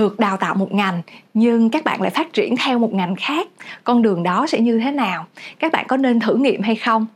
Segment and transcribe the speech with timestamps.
[0.00, 1.02] được đào tạo một ngành,
[1.34, 3.48] nhưng các bạn lại phát triển theo một ngành khác,
[3.84, 5.26] con đường đó sẽ như thế nào?
[5.58, 7.06] Các bạn có nên thử nghiệm hay không?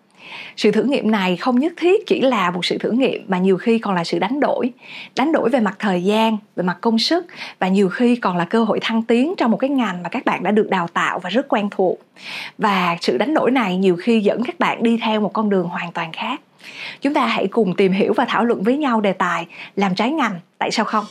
[0.57, 3.56] Sự thử nghiệm này không nhất thiết chỉ là một sự thử nghiệm mà nhiều
[3.56, 4.72] khi còn là sự đánh đổi.
[5.16, 7.26] Đánh đổi về mặt thời gian, về mặt công sức
[7.58, 10.24] và nhiều khi còn là cơ hội thăng tiến trong một cái ngành mà các
[10.24, 11.98] bạn đã được đào tạo và rất quen thuộc.
[12.58, 15.69] Và sự đánh đổi này nhiều khi dẫn các bạn đi theo một con đường
[15.69, 16.41] hoàn toàn khác.
[17.01, 19.46] Chúng ta hãy cùng tìm hiểu và thảo luận với nhau đề tài
[19.77, 21.05] làm trái ngành, tại sao không?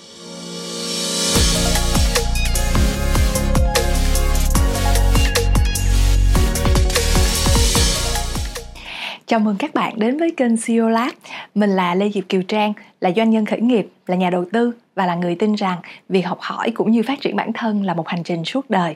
[9.33, 11.11] Chào mừng các bạn đến với kênh CEO Lab.
[11.55, 14.71] Mình là Lê Diệp Kiều Trang, là doanh nhân khởi nghiệp, là nhà đầu tư
[14.95, 15.77] và là người tin rằng
[16.09, 18.95] việc học hỏi cũng như phát triển bản thân là một hành trình suốt đời.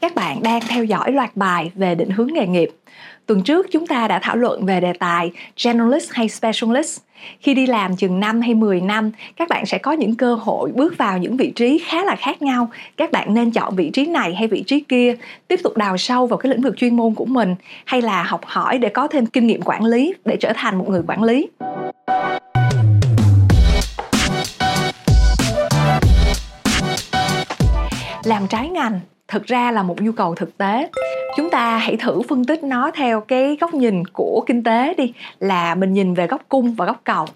[0.00, 2.70] Các bạn đang theo dõi loạt bài về định hướng nghề nghiệp.
[3.26, 5.32] Tuần trước chúng ta đã thảo luận về đề tài
[5.64, 7.00] generalist hay specialist.
[7.40, 10.70] Khi đi làm chừng 5 hay 10 năm, các bạn sẽ có những cơ hội
[10.74, 12.70] bước vào những vị trí khá là khác nhau.
[12.96, 15.16] Các bạn nên chọn vị trí này hay vị trí kia,
[15.48, 18.40] tiếp tục đào sâu vào cái lĩnh vực chuyên môn của mình hay là học
[18.44, 21.48] hỏi để có thêm kinh nghiệm quản lý để trở thành một người quản lý.
[28.24, 30.90] làm trái ngành thực ra là một nhu cầu thực tế
[31.36, 35.12] chúng ta hãy thử phân tích nó theo cái góc nhìn của kinh tế đi
[35.40, 37.26] là mình nhìn về góc cung và góc cầu.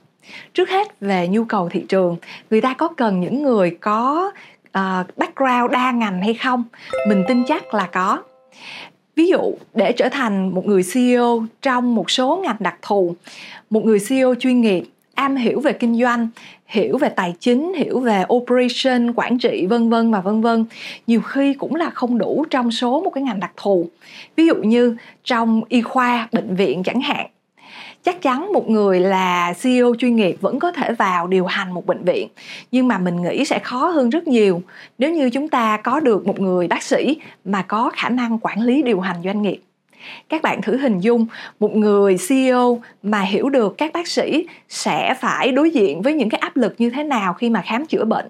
[0.54, 2.16] Trước hết về nhu cầu thị trường
[2.50, 4.32] người ta có cần những người có
[4.78, 6.64] uh, background đa ngành hay không?
[7.08, 8.22] Mình tin chắc là có.
[9.16, 13.14] Ví dụ để trở thành một người ceo trong một số ngành đặc thù
[13.70, 14.84] một người ceo chuyên nghiệp
[15.16, 16.28] am hiểu về kinh doanh,
[16.66, 20.64] hiểu về tài chính, hiểu về operation, quản trị, vân vân và vân vân.
[21.06, 23.88] Nhiều khi cũng là không đủ trong số một cái ngành đặc thù.
[24.36, 27.26] Ví dụ như trong y khoa, bệnh viện chẳng hạn.
[28.04, 31.86] Chắc chắn một người là CEO chuyên nghiệp vẫn có thể vào điều hành một
[31.86, 32.28] bệnh viện,
[32.72, 34.62] nhưng mà mình nghĩ sẽ khó hơn rất nhiều.
[34.98, 38.60] Nếu như chúng ta có được một người bác sĩ mà có khả năng quản
[38.60, 39.60] lý điều hành doanh nghiệp
[40.28, 41.26] các bạn thử hình dung,
[41.60, 46.28] một người ceo mà hiểu được các bác sĩ sẽ phải đối diện với những
[46.28, 48.26] cái áp lực như thế nào khi mà khám chữa bệnh.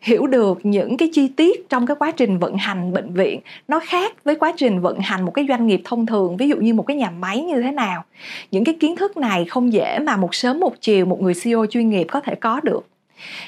[0.00, 3.80] Hiểu được những cái chi tiết trong cái quá trình vận hành bệnh viện, nó
[3.80, 6.74] khác với quá trình vận hành một cái doanh nghiệp thông thường, ví dụ như
[6.74, 8.04] một cái nhà máy như thế nào.
[8.50, 11.66] Những cái kiến thức này không dễ mà một sớm một chiều một người ceo
[11.66, 12.86] chuyên nghiệp có thể có được.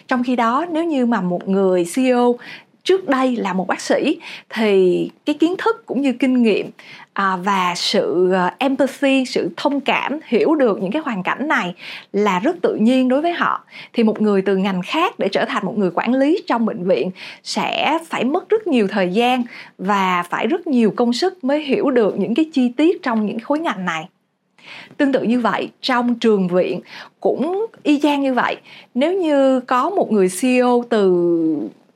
[0.08, 2.36] Trong khi đó, nếu như mà một người ceo
[2.90, 4.18] trước đây là một bác sĩ
[4.48, 6.70] thì cái kiến thức cũng như kinh nghiệm
[7.12, 11.74] à, và sự ờ, empathy sự thông cảm hiểu được những cái hoàn cảnh này
[12.12, 13.64] là rất tự nhiên đối với họ.
[13.92, 16.84] Thì một người từ ngành khác để trở thành một người quản lý trong bệnh
[16.84, 17.10] viện
[17.42, 19.42] sẽ phải mất rất nhiều thời gian
[19.78, 23.40] và phải rất nhiều công sức mới hiểu được những cái chi tiết trong những
[23.40, 24.08] khối ngành này.
[24.96, 26.80] Tương tự như vậy trong trường viện
[27.20, 28.56] cũng y chang như vậy.
[28.94, 31.10] Nếu như có một người ceo từ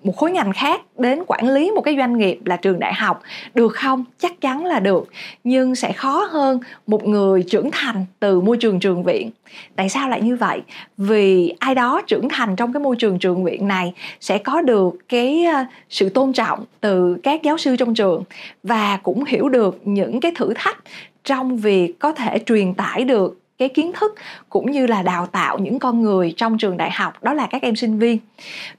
[0.04, 3.22] một khối ngành khác đến quản lý một cái doanh nghiệp là trường đại học.
[3.54, 4.04] Được không?
[4.18, 5.08] Chắc chắn là được.
[5.44, 9.30] Nhưng sẽ khó hơn một người trưởng thành từ môi trường trường viện.
[9.76, 10.62] Tại sao lại như vậy?
[10.96, 14.94] Vì ai đó trưởng thành trong cái môi trường trường viện này sẽ có được
[15.08, 18.24] cái ờ, sự tôn trọng từ các giáo sư trong trường
[18.62, 20.78] và cũng hiểu được những cái thử thách
[21.24, 24.14] trong việc có thể truyền tải được cái kiến thức
[24.48, 27.62] cũng như là đào tạo những con người trong trường đại học, đó là các
[27.62, 28.18] em sinh viên.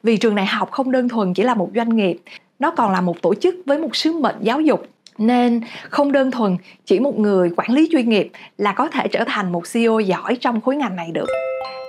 [0.04, 2.18] Vì trường đại học không đơn thuần chỉ là một doanh nghiệp,
[2.60, 4.88] nó còn là một tổ chức với một sứ mệnh giáo dục.
[5.18, 9.24] Nên không đơn thuần chỉ một người quản lý chuyên nghiệp là có thể trở
[9.28, 11.28] thành một CEO giỏi trong khối ngành này được.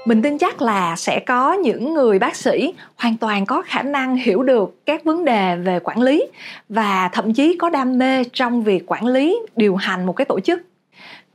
[0.07, 4.17] Mình tin chắc là sẽ có những người bác sĩ hoàn toàn có khả năng
[4.17, 6.27] hiểu được các vấn đề về quản lý
[6.69, 10.41] và thậm chí có đam mê trong việc quản lý, điều hành một cái tổ
[10.41, 10.63] chức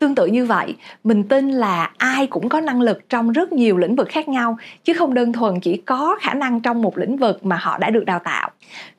[0.01, 3.78] tương tự như vậy, mình tin là ai cũng có năng lực trong rất nhiều
[3.78, 7.17] lĩnh vực khác nhau, chứ không đơn thuần chỉ có khả năng trong một lĩnh
[7.17, 8.50] vực mà họ đã được đào tạo.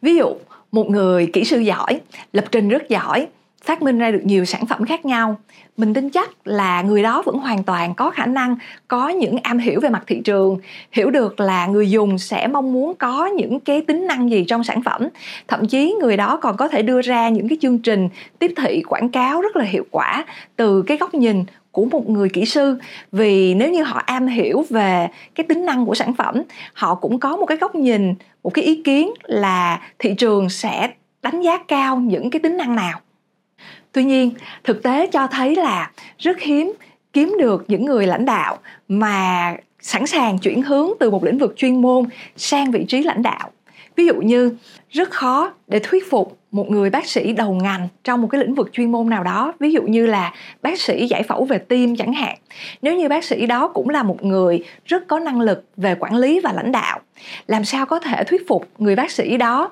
[0.03, 0.37] Ví dụ,
[0.73, 2.01] một người kỹ sư giỏi,
[2.33, 3.27] lập trình rất giỏi
[3.65, 5.37] phát minh ra được nhiều sản phẩm khác nhau.
[5.77, 8.56] Mình tin chắc là người đó vẫn hoàn toàn có khả năng
[8.89, 10.59] có những am hiểu về mặt thị trường,
[10.93, 14.65] hiểu được là người dùng sẽ mong muốn có những cái tính năng gì trong
[14.65, 15.09] sản phẩm.
[15.49, 18.82] Thậm chí người đó còn có thể đưa ra những cái chương trình tiếp thị
[18.88, 20.25] quảng cáo rất là hiệu quả
[20.56, 22.76] từ cái góc nhìn của một người kỹ sư.
[23.12, 26.43] Vì nếu như họ am hiểu về cái tính năng của sản phẩm,
[26.75, 30.91] họ cũng có một cái góc nhìn, một cái ý kiến là thị trường sẽ
[31.23, 33.00] đánh giá cao những cái tính năng nào
[33.93, 34.31] tuy nhiên,
[34.65, 36.73] thực tế cho thấy là rất hiếm
[37.12, 38.59] kiếm được những người lãnh đạo
[38.89, 42.05] mà sẵn sàng chuyển hướng từ một lĩnh vực chuyên môn
[42.37, 43.50] sang vị trí lãnh đạo.
[43.97, 44.56] Ví dụ như,
[44.91, 48.55] rất khó để thuyết phục một người bác sĩ đầu ngành trong một cái lĩnh
[48.55, 49.53] vực chuyên môn nào đó.
[49.61, 52.38] Ví dụ như là bác sĩ giải phẫu về tim chẳng hạn.
[52.83, 56.17] Nếu như bác sĩ đó cũng là một người rất có năng lực về quản
[56.17, 57.00] lý và lãnh đạo,
[57.47, 59.71] làm sao có thể thuyết phục người bác sĩ đó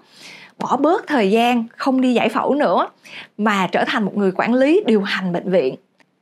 [0.60, 2.88] bỏ bớt thời gian, không đi giải phẫu nữa,
[3.38, 5.74] mà trở thành một người quản lý điều hành bệnh viện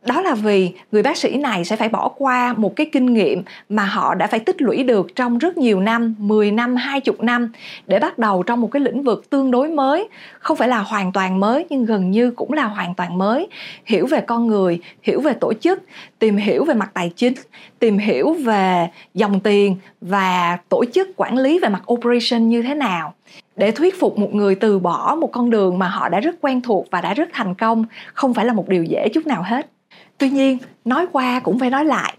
[0.09, 3.43] đó là vì người bác sĩ này sẽ phải bỏ qua một cái kinh nghiệm
[3.69, 7.53] mà họ đã phải tích lũy được trong rất nhiều năm, 10 năm, 20 năm
[7.87, 10.09] để bắt đầu trong một cái lĩnh vực tương đối mới,
[10.39, 13.49] không phải là hoàn toàn mới nhưng gần như cũng là hoàn toàn mới,
[13.85, 15.83] hiểu về con người, hiểu về tổ chức,
[16.19, 17.35] tìm hiểu về mặt tài chính,
[17.79, 22.75] tìm hiểu về dòng tiền và tổ chức quản lý về mặt operation như thế
[22.75, 23.15] nào.
[23.57, 26.61] Để thuyết phục một người từ bỏ một con đường mà họ đã rất quen
[26.61, 27.85] thuộc và đã rất thành công
[28.15, 29.71] không phải là một điều dễ chút nào hết
[30.19, 32.15] tuy nhiên, nói qua cũng phải nói lại.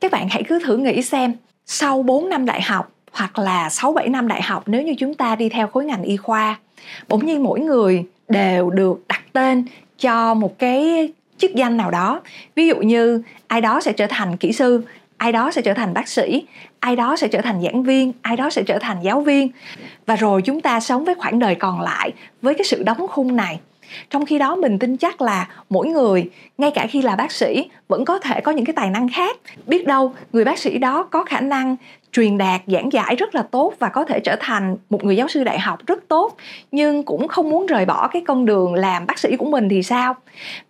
[0.00, 1.32] Các bạn hãy cứ thử nghĩ xem,
[1.66, 5.14] sau 4 năm đại học hoặc là 6 7 năm đại học nếu như chúng
[5.14, 6.58] ta đi theo khối ngành y khoa,
[7.08, 9.64] bỗng nhiên mỗi người đều được đặt tên
[9.98, 12.20] cho một cái chức danh nào đó.
[12.54, 14.82] Ví dụ như, ai đó sẽ trở thành kỹ sư,
[15.16, 16.46] ai đó sẽ trở thành bác sĩ,
[16.80, 19.48] ai đó sẽ trở thành giảng viên, ai đó sẽ trở thành giáo viên.
[20.06, 22.12] Và rồi chúng ta sống với khoảng đời còn lại
[22.42, 23.60] với cái sự đóng khung này
[24.10, 27.70] trong khi đó mình tin chắc là mỗi người, ngay cả khi là bác sĩ,
[27.88, 29.36] vẫn có thể có những cái tài năng khác.
[29.66, 31.76] Biết đâu người bác sĩ đó có khả năng
[32.12, 35.28] truyền đạt, giảng giải rất là tốt và có thể trở thành một người giáo
[35.28, 36.36] sư đại học rất tốt,
[36.72, 39.82] nhưng cũng không muốn rời bỏ cái con đường làm bác sĩ của mình thì
[39.82, 40.14] sao?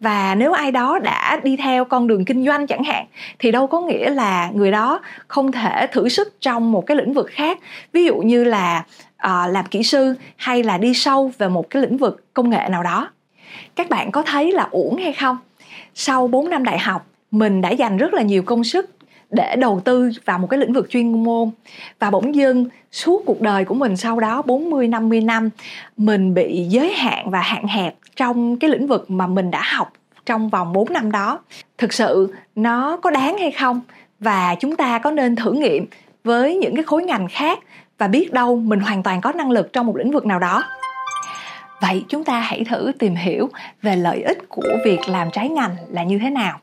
[0.00, 3.06] Và nếu ai đó đã đi theo con đường kinh doanh chẳng hạn,
[3.38, 7.12] thì đâu có nghĩa là người đó không thể thử sức trong một cái lĩnh
[7.12, 7.58] vực khác.
[7.92, 8.84] Ví dụ như là
[9.26, 12.68] uh, làm kỹ sư hay là đi sâu về một cái lĩnh vực công nghệ
[12.70, 13.10] nào đó.
[13.76, 15.36] Các bạn có thấy là uổng hay không?
[15.94, 18.90] Sau 4 năm đại học mình đã dành rất là nhiều công sức
[19.30, 21.50] để đầu tư vào một cái lĩnh vực chuyên môn.
[21.98, 25.50] Và bỗng dưng suốt cuộc đời của mình sau đó 40 50 năm
[25.96, 29.92] mình bị giới hạn và hạn hẹp trong cái lĩnh vực mà mình đã học
[30.26, 31.40] trong vòng 4 năm đó.
[31.78, 33.80] Thực sự nó có đáng hay không?
[34.20, 35.86] Và chúng ta có nên thử nghiệm
[36.24, 37.58] với những cái khối ngành khác
[37.98, 40.64] và biết đâu mình hoàn toàn có năng lực trong một lĩnh vực nào đó.
[41.80, 43.48] Vậy chúng ta hãy thử tìm hiểu
[43.82, 46.60] về lợi ích của việc làm trái ngành là như thế nào.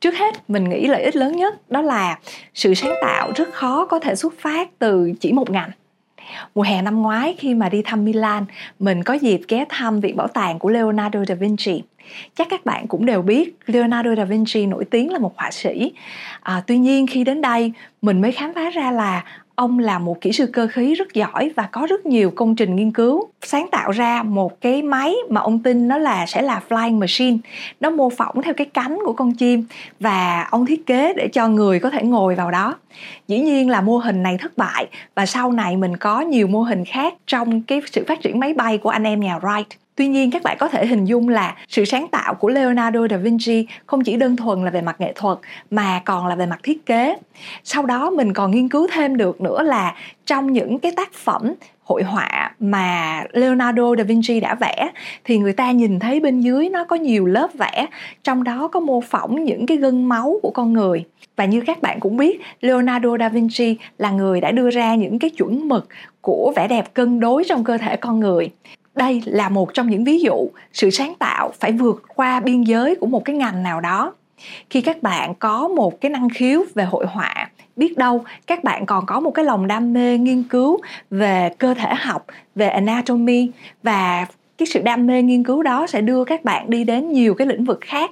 [0.00, 2.18] Trước hết mình nghĩ lợi ích lớn nhất đó là
[2.54, 5.70] sự sáng tạo rất khó có thể xuất phát từ chỉ một ngành.
[6.54, 8.44] Mùa hè năm ngoái khi mà đi thăm Milan
[8.78, 11.82] mình có dịp ghé thăm viện bảo tàng của Leonardo da Vinci.
[12.34, 15.92] Chắc các bạn cũng đều biết Leonardo da Vinci nổi tiếng là một họa sĩ.
[16.40, 19.24] À, tuy nhiên khi đến đây mình mới khám phá ra là
[19.56, 22.76] ông là một kỹ sư cơ khí rất giỏi và có rất nhiều công trình
[22.76, 23.28] nghiên cứu.
[23.42, 27.38] Sáng tạo ra một cái máy mà ông tin nó là sẽ là flying machine.
[27.80, 29.64] Nó mô phỏng theo cái cánh của con chim
[30.00, 32.74] và ông thiết kế để cho người có thể ngồi vào đó.
[33.28, 36.62] Dĩ nhiên là mô hình này thất bại và sau này mình có nhiều mô
[36.62, 39.64] hình khác trong cái sự phát triển máy bay của anh em nhà Wright.
[39.96, 43.16] Tuy nhiên, các bạn có thể hình dung là sự sáng tạo của Leonardo da
[43.16, 45.38] Vinci không chỉ đơn thuần là về mặt nghệ thuật
[45.70, 47.16] mà còn là về mặt thiết kế.
[47.64, 49.94] Sau đó, mình còn nghiên cứu thêm được nữa là
[50.26, 51.54] trong những cái tác phẩm
[51.84, 54.88] hội họa mà Leonardo da Vinci đã vẽ,
[55.24, 57.86] thì người ta nhìn thấy bên dưới nó có nhiều lớp vẽ,
[58.24, 61.04] trong đó có mô phỏng những cái gân máu của con người
[61.36, 65.18] và như các bạn cũng biết, Leonardo da Vinci là người đã đưa ra những
[65.18, 65.88] cái chuẩn mực
[66.20, 68.50] của vẻ đẹp cân đối trong cơ thể con người
[68.96, 72.94] đây là một trong những ví dụ sự sáng tạo phải vượt qua biên giới
[72.94, 74.14] của một cái ngành nào đó.
[74.70, 78.86] Khi các bạn có một cái năng khiếu về hội họa, biết đâu các bạn
[78.86, 80.78] còn có một cái lòng đam mê nghiên cứu
[81.10, 83.50] về cơ thể học, về anatomy,
[83.82, 84.26] và
[84.58, 87.46] cái sự đam mê nghiên cứu đó sẽ đưa các bạn đi đến nhiều cái
[87.46, 88.10] lĩnh vực khác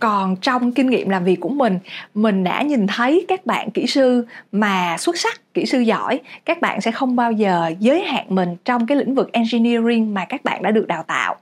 [0.00, 1.78] còn trong kinh nghiệm làm việc của mình
[2.14, 6.60] mình đã nhìn thấy các bạn kỹ sư mà xuất sắc, kỹ sư giỏi, các
[6.60, 10.44] bạn sẽ không bao giờ giới hạn mình trong cái lĩnh vực engineering mà các
[10.44, 11.36] bạn đã được đào tạo.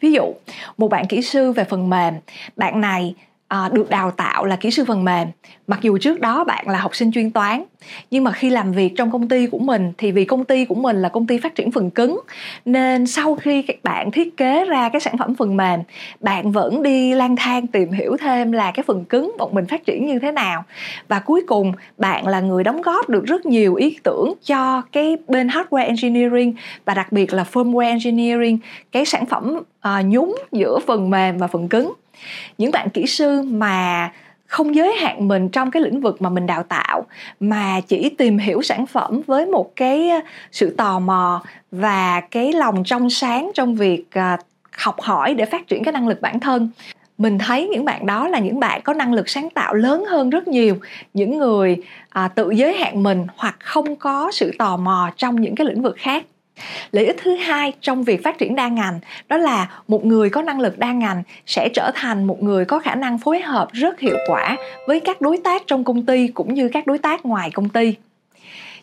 [0.00, 0.34] Ví dụ,
[0.78, 2.14] một bạn kỹ sư về phần mềm,
[2.56, 3.14] bạn này
[3.50, 5.28] à, được đào tạo là kỹ sư phần mềm.
[5.66, 7.64] Mặc dù trước đó bạn là học sinh chuyên toán
[8.10, 10.74] nhưng mà khi làm việc trong công ty của mình thì vì công ty của
[10.74, 12.20] mình là công ty phát triển phần cứng
[12.64, 15.80] nên sau khi các bạn thiết kế ra cái sản phẩm phần mềm
[16.20, 19.86] bạn vẫn đi lang thang tìm hiểu thêm là cái phần cứng bọn mình phát
[19.86, 20.64] triển như thế nào.
[21.08, 25.16] Và cuối cùng bạn là người đóng góp được rất nhiều ý tưởng cho cái
[25.28, 26.54] bên hardware engineering
[26.84, 28.58] và đặc biệt là firmware engineering
[28.92, 31.92] cái sản phẩm uh, nhúng giữa phần mềm và phần cứng
[32.58, 34.10] những bạn kỹ sư mà
[34.46, 37.06] không giới hạn mình trong cái lĩnh vực mà mình đào tạo
[37.40, 40.20] mà chỉ tìm hiểu sản phẩm với một cái ờ,
[40.52, 44.36] sự tò mò và cái lòng trong sáng trong việc ờ,
[44.76, 46.70] học hỏi để phát triển cái năng lực bản thân.
[47.18, 50.30] Mình thấy những bạn đó là những bạn có năng lực sáng tạo lớn hơn
[50.30, 50.76] rất nhiều.
[51.14, 51.76] Những người
[52.08, 55.82] à, tự giới hạn mình hoặc không có sự tò mò trong những cái lĩnh
[55.82, 56.24] vực khác
[56.92, 60.42] lợi ích thứ hai trong việc phát triển đa ngành đó là một người có
[60.42, 64.00] năng lực đa ngành sẽ trở thành một người có khả năng phối hợp rất
[64.00, 67.50] hiệu quả với các đối tác trong công ty cũng như các đối tác ngoài
[67.50, 67.94] công ty.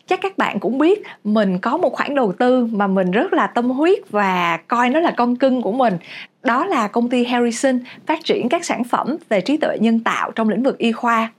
[0.06, 3.46] Chắc các bạn cũng biết mình có một khoản đầu tư mà mình rất là
[3.46, 5.98] tâm huyết và coi nó là con cưng của mình.
[6.42, 10.30] Đó là công ty Harrison phát triển các sản phẩm về trí tuệ nhân tạo
[10.30, 11.32] trong lĩnh vực y khoa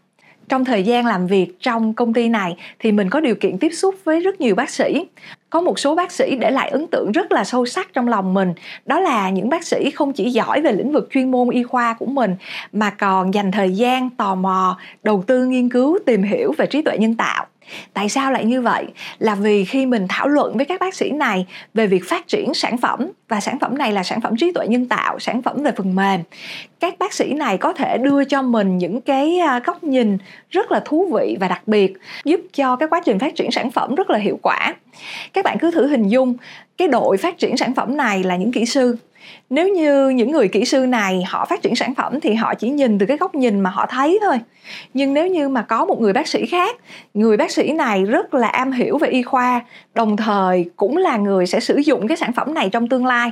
[0.50, 3.70] trong thời gian làm việc trong công ty này thì mình có điều kiện tiếp
[3.70, 5.06] xúc với rất nhiều bác sĩ.
[5.50, 8.34] Có một số bác sĩ để lại ấn tượng rất là sâu sắc trong lòng
[8.34, 8.54] mình.
[8.86, 11.94] Đó là những bác sĩ không chỉ giỏi về lĩnh vực chuyên môn y khoa
[11.94, 12.36] của mình,
[12.72, 16.82] mà còn dành thời gian tò mò, đầu tư nghiên cứu, tìm hiểu về trí
[16.82, 17.46] tuệ nhân tạo
[17.94, 18.86] tại sao lại như vậy?
[19.20, 22.54] Là vì khi mình thảo luận với các bác sĩ này về việc phát triển
[22.54, 25.64] sản phẩm, và sản phẩm này là sản phẩm trí tuệ nhân tạo, sản phẩm
[25.64, 26.22] về phần mềm,
[26.80, 30.18] các bác sĩ này có thể đưa cho mình những cái à, góc nhìn
[30.50, 31.94] rất là thú vị và đặc biệt,
[32.26, 34.76] giúp cho cái quá trình phát triển sản phẩm rất là hiệu quả.
[35.34, 36.36] Các bạn cứ thử hình dung,
[36.78, 38.98] cái đội phát triển sản phẩm này là những kỹ sư
[39.50, 42.70] nếu như những người kỹ sư này họ phát triển sản phẩm thì họ chỉ
[42.70, 44.40] nhìn từ cái góc nhìn mà họ thấy thôi.
[44.94, 46.76] Nhưng nếu như mà có một người bác sĩ khác,
[47.14, 49.62] người bác sĩ này rất là am hiểu về y khoa,
[49.96, 53.32] đồng thời cũng là người sẽ sử dụng cái sản phẩm này trong tương lai.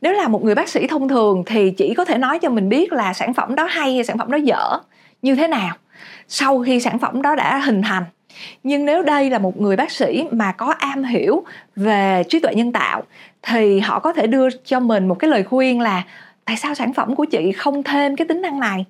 [0.00, 2.68] Nếu là một người bác sĩ thông thường thì chỉ có thể nói cho mình
[2.68, 4.78] biết là sản phẩm đó hay hay sản phẩm đó dở,
[5.22, 5.76] như thế nào,
[6.28, 8.04] sau khi sản phẩm đó đã hình thành.
[8.62, 11.44] Nhưng nếu đây là một người bác sĩ mà có am hiểu
[11.76, 13.02] về trí tuệ nhân tạo
[13.42, 16.04] thì họ có thể đưa cho mình một cái lời khuyên là
[16.44, 18.84] tại sao sản phẩm của chị không thêm cái tính năng này?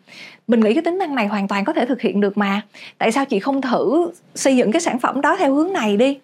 [0.48, 2.60] Mình nghĩ cái tính năng này hoàn toàn có thể thực hiện được mà.
[2.98, 6.18] Tại sao chị không thử xây dựng cái sản phẩm đó theo hướng này đi?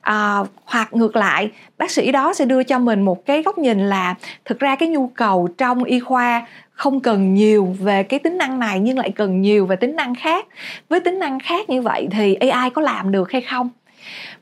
[0.00, 3.78] À, hoặc ngược lại bác sĩ đó sẽ đưa cho mình một cái góc nhìn
[3.78, 4.14] là
[4.44, 8.58] thực ra cái nhu cầu trong y khoa không cần nhiều về cái tính năng
[8.58, 10.46] này nhưng lại cần nhiều về tính năng khác.
[10.88, 13.70] Với tính năng khác như vậy thì ai có làm được hay không?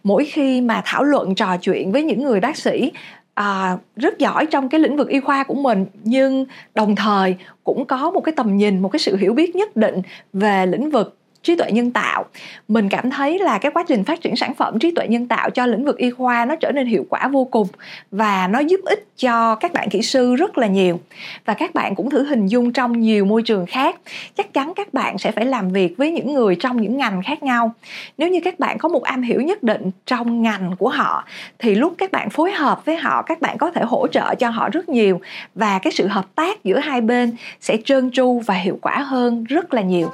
[0.04, 2.92] Mỗi khi mà thảo luận trò chuyện với những người bác sĩ
[3.40, 7.84] à, rất giỏi trong cái lĩnh vực y khoa của mình nhưng đồng thời cũng
[7.84, 11.16] có một cái tầm nhìn một cái sự hiểu biết nhất định về lĩnh vực
[11.42, 12.24] trí tuệ nhân tạo.
[12.68, 15.50] Mình cảm thấy là cái quá trình phát triển sản phẩm trí tuệ nhân tạo
[15.50, 17.68] cho lĩnh vực y khoa nó trở nên hiệu quả vô cùng
[18.10, 21.00] và nó giúp ích cho các bạn kỹ sư rất là nhiều.
[21.44, 23.96] Và các bạn cũng thử hình dung trong nhiều môi trường khác,
[24.36, 27.42] chắc chắn các bạn sẽ phải làm việc với những người trong những ngành khác
[27.42, 27.74] nhau.
[28.18, 31.24] Nếu như các bạn có một am hiểu nhất định trong ngành của họ,
[31.58, 34.48] thì lúc các bạn phối hợp với họ, các bạn có thể hỗ trợ cho
[34.48, 35.20] họ rất nhiều
[35.54, 39.44] và cái sự hợp tác giữa hai bên sẽ trơn tru và hiệu quả hơn
[39.44, 40.10] rất là nhiều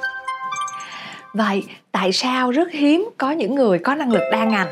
[1.37, 4.67] vậy tại sao rất hiếm có những người có năng lực đa ngành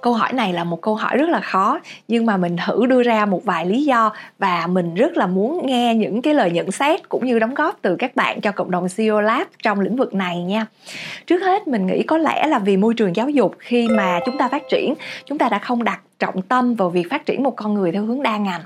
[0.00, 1.78] câu hỏi này là một câu hỏi rất là khó
[2.08, 5.66] nhưng mà mình thử đưa ra một vài lý do và mình rất là muốn
[5.66, 8.70] nghe những cái lời nhận xét cũng như đóng góp từ các bạn cho cộng
[8.70, 10.66] đồng CEO Lab trong lĩnh vực này nha.
[11.26, 14.38] Trước hết mình nghĩ có lẽ là vì môi trường giáo dục khi mà chúng
[14.38, 14.94] ta phát triển,
[15.26, 18.04] chúng ta đã không đặt trọng tâm vào việc phát triển một con người theo
[18.04, 18.60] hướng đa ngành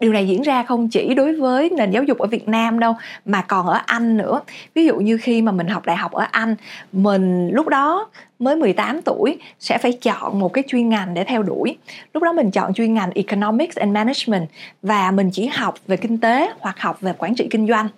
[0.00, 2.94] điều này diễn ra không chỉ đối với nền giáo dục ở Việt Nam đâu
[3.24, 4.40] mà còn ở Anh nữa
[4.74, 6.56] ví dụ như khi mà mình học đại học ở Anh
[6.92, 8.08] mình lúc đó
[8.38, 11.76] mới 18 tuổi sẽ phải chọn một cái chuyên ngành để theo đuổi.
[12.14, 14.48] Lúc đó mình chọn chuyên ngành Economics and Management
[14.82, 17.88] và mình chỉ học về kinh tế hoặc học về quản trị kinh doanh.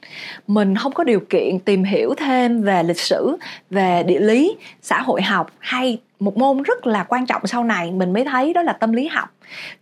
[0.47, 3.37] Mình không có điều kiện tìm hiểu thêm về lịch sử,
[3.71, 7.93] về địa lý, xã hội học hay một môn rất là quan trọng sau này
[7.93, 9.29] mình mới thấy đó là tâm lý học.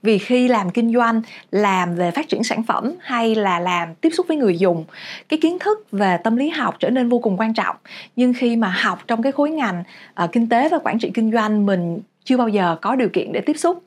[0.02, 4.10] Vì khi làm kinh doanh làm về phát triển sản phẩm hay là làm tiếp
[4.10, 4.84] xúc với người dùng
[5.28, 7.76] cái kiến thức về tâm lý học trở nên vô cùng quan trọng.
[8.16, 9.84] Nhưng khi mà học trong cái khối ngành
[10.24, 13.32] uh, kinh tế và quản trị kinh doanh mình chưa bao giờ có điều kiện
[13.32, 13.82] để tiếp xúc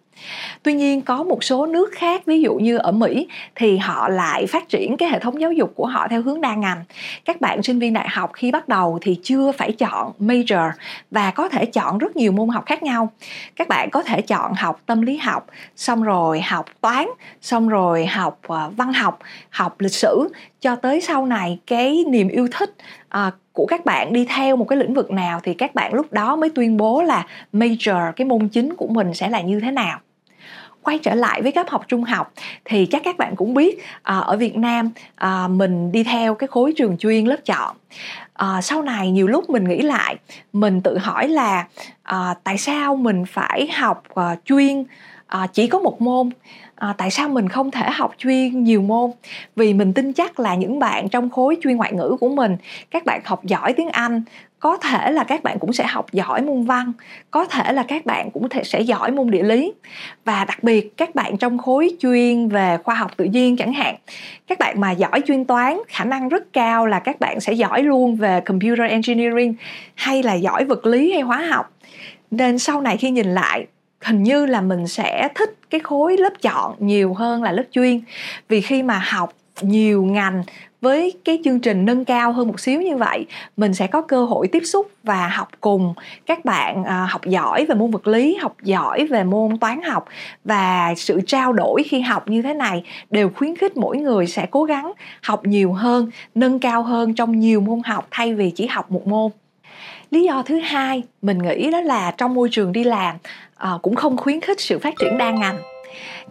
[0.63, 4.47] tuy nhiên có một số nước khác ví dụ như ở mỹ thì họ lại
[4.47, 6.83] phát triển cái hệ thống giáo dục của họ theo hướng đa ngành.
[7.25, 10.71] Các bạn sinh viên đại học khi bắt đầu thì chưa phải chọn major
[11.11, 13.11] và có thể chọn rất nhiều môn học khác nhau.
[13.55, 17.07] Các bạn có thể chọn học tâm lý học xong rồi học toán
[17.41, 20.29] xong rồi học ờ, văn học học lịch sử
[20.61, 22.75] cho tới sau này cái niềm yêu thích
[23.09, 26.13] à, của các bạn đi theo một cái lĩnh vực nào thì các bạn lúc
[26.13, 29.71] đó mới tuyên bố là major cái môn chính của mình sẽ là như thế
[29.71, 29.99] nào
[30.83, 32.33] quay trở lại với cấp học trung học.
[32.65, 36.47] Thì chắc các bạn cũng biết à, ở Việt Nam à, mình đi theo cái
[36.47, 37.75] khối trường chuyên lớp chọn.
[38.33, 40.15] À, sau này nhiều lúc mình nghĩ lại
[40.53, 41.67] mình tự hỏi là
[42.03, 44.83] à, tại sao mình phải học à, chuyên
[45.27, 46.29] à, chỉ có một môn?
[46.75, 49.11] À, tại sao mình không thể học chuyên nhiều môn?
[49.55, 52.57] Vì mình tin chắc là những bạn trong khối chuyên ngoại ngữ của mình
[52.91, 54.23] các bạn học giỏi tiếng anh
[54.61, 56.93] có thể là các bạn cũng sẽ học giỏi môn văn,
[57.31, 59.73] có thể là các bạn cũng thể sẽ giỏi môn địa lý.
[60.25, 63.95] Và đặc biệt, các bạn trong khối chuyên về khoa học tự nhiên chẳng hạn,
[64.47, 67.83] các bạn mà giỏi chuyên toán, khả năng rất cao là các bạn sẽ giỏi
[67.83, 69.53] luôn về computer engineering
[69.95, 71.73] hay là giỏi vật lý hay hóa học.
[72.31, 73.65] Nên sau này khi nhìn lại,
[74.01, 78.01] hình như là mình sẽ thích cái khối lớp chọn nhiều hơn là lớp chuyên.
[78.49, 80.43] Vì khi mà học nhiều ngành
[80.81, 83.25] với cái chương trình nâng cao hơn một xíu như vậy
[83.57, 85.93] mình sẽ có cơ hội tiếp xúc và học cùng
[86.25, 90.05] các bạn à, học giỏi về môn vật lý học giỏi về môn toán học.
[90.43, 94.47] Và sự trao đổi khi học như thế này đều khuyến khích mỗi người sẽ
[94.51, 98.67] cố gắng học nhiều hơn nâng cao hơn trong nhiều môn học thay vì chỉ
[98.67, 99.31] học một môn.
[100.11, 103.15] Lý do thứ hai mình nghĩ đó là trong môi trường đi làm
[103.55, 105.57] à, cũng không khuyến khích sự phát triển đa ngành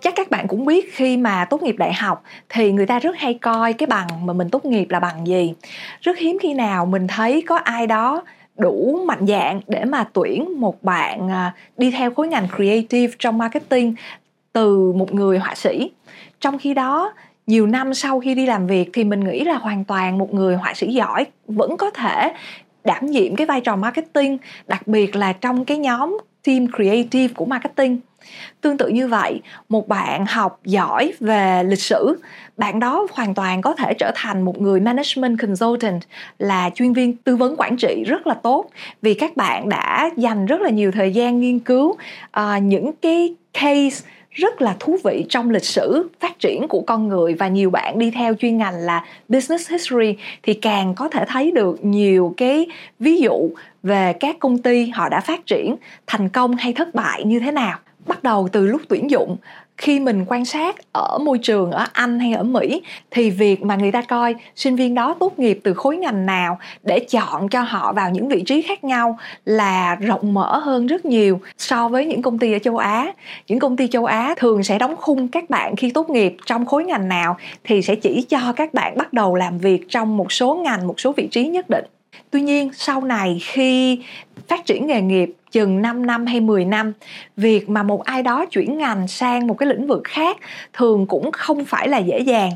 [0.00, 3.17] chắc các bạn cũng biết khi mà tốt nghiệp đại học thì người ta rất
[3.17, 5.55] hay coi cái bằng mà mình tốt nghiệp là bằng gì.
[6.00, 8.23] Rất hiếm khi nào mình thấy có ai đó
[8.57, 13.38] đủ mạnh dạng để mà tuyển một bạn à, đi theo khối ngành creative trong
[13.38, 13.95] marketing
[14.52, 15.90] từ một người họa sĩ.
[16.40, 17.12] Trong khi đó,
[17.47, 20.57] nhiều năm sau khi đi làm việc thì mình nghĩ là hoàn toàn một người
[20.57, 22.33] họa sĩ giỏi vẫn có thể
[22.85, 27.44] đảm nhiệm cái vai trò marketing, đặc biệt là trong cái nhóm team creative của
[27.44, 27.99] marketing.
[28.61, 32.16] Tương tự như vậy một bạn học giỏi về lịch sử
[32.61, 36.02] bạn đó hoàn toàn có thể trở thành một người management consultant
[36.38, 38.70] là chuyên viên tư vấn quản trị rất là tốt
[39.02, 43.35] vì các bạn đã dành rất là nhiều thời gian nghiên cứu uh, những cái
[43.52, 47.70] case rất là thú vị trong lịch sử phát triển của con người và nhiều
[47.70, 52.35] bạn đi theo chuyên ngành là business history thì càng có thể thấy được nhiều
[52.37, 52.66] cái
[52.99, 53.50] ví dụ
[53.82, 57.52] về các công ty họ đã phát triển thành công hay thất bại như thế
[57.52, 57.78] nào.
[58.06, 59.37] Bắt đầu từ lúc tuyển dụng.
[59.76, 63.76] Khi mình quan sát ở môi trường ở Anh hay ở Mỹ thì việc mà
[63.76, 67.62] người ta coi sinh viên đó tốt nghiệp từ khối ngành nào để chọn cho
[67.62, 72.06] họ vào những vị trí khác nhau là rộng mở hơn rất nhiều so với
[72.06, 73.12] những công ty ở châu Á.
[73.49, 76.66] Những công ty châu Á thường sẽ đóng khung các bạn khi tốt nghiệp trong
[76.66, 80.32] khối ngành nào thì sẽ chỉ cho các bạn bắt đầu làm việc trong một
[80.32, 81.84] số ngành, một số vị trí nhất định
[82.30, 84.00] tuy nhiên, sau này khi
[84.49, 86.92] phát triển nghề nghiệp chừng 5 năm hay 10 năm,
[87.37, 90.37] việc mà một ai đó chuyển ngành sang một cái lĩnh vực khác
[90.72, 92.50] thường cũng không phải là dễ dàng.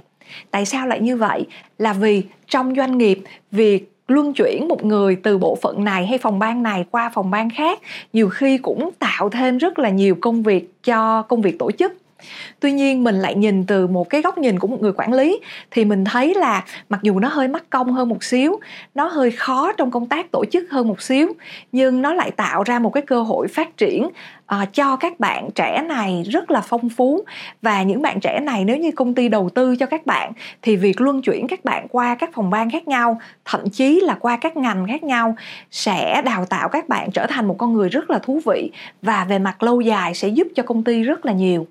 [0.50, 1.46] Tại sao lại như vậy?
[1.78, 6.18] Là vì trong doanh nghiệp, việc luân chuyển một người từ bộ phận này hay
[6.18, 7.80] phòng ban này qua phòng ban khác
[8.12, 12.03] nhiều khi cũng tạo thêm rất là nhiều công việc cho công việc tổ chức
[12.60, 15.40] tuy nhiên mình lại nhìn từ một cái góc nhìn của một người quản lý
[15.70, 18.60] thì mình thấy là mặc dù nó hơi mắc công hơn một xíu
[18.94, 21.32] nó hơi khó trong công tác tổ chức hơn một xíu
[21.72, 24.08] nhưng nó lại tạo ra một cái cơ hội phát triển
[24.46, 27.24] à, cho các bạn trẻ này rất là phong phú.
[27.62, 30.32] Và những bạn trẻ này nếu như công ty đầu tư cho các bạn
[30.62, 34.14] thì việc luân chuyển các bạn qua các phòng ban khác nhau thậm chí là
[34.20, 35.36] qua các ngành khác nhau
[35.70, 38.70] sẽ đào tạo các bạn trở thành một con người rất là thú vị
[39.02, 41.66] và về mặt lâu dài sẽ giúp cho công ty rất là nhiều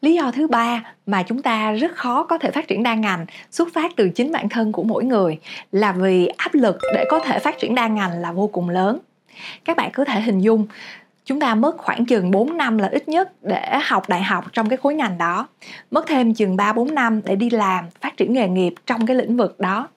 [0.00, 3.26] lý do thứ ba mà chúng ta rất khó có thể phát triển đa ngành
[3.50, 5.38] xuất phát từ chính bản thân của mỗi người
[5.72, 8.98] là vì áp lực để có thể phát triển đa ngành là vô cùng lớn
[9.64, 10.66] các bạn có thể hình dung
[11.28, 14.68] chúng ta mất khoảng chừng 4 năm là ít nhất để học đại học trong
[14.68, 15.48] cái khối ngành đó.
[15.90, 19.16] Mất thêm chừng 3 4 năm để đi làm, phát triển nghề nghiệp trong cái
[19.16, 19.88] lĩnh vực đó.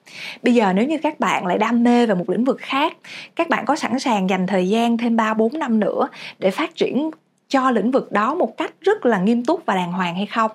[0.42, 2.92] Bây giờ nếu như các bạn lại đam mê về một lĩnh vực khác,
[3.36, 6.76] các bạn có sẵn sàng dành thời gian thêm 3 4 năm nữa để phát
[6.76, 7.10] triển
[7.52, 10.50] cho lĩnh vực đó một cách rất là nghiêm túc và đàng hoàng hay không?